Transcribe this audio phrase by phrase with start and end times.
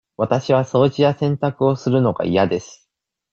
[0.17, 2.89] わたしは掃除や洗濯をするのが嫌です。